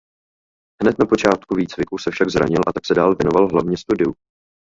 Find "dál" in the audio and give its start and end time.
2.93-3.15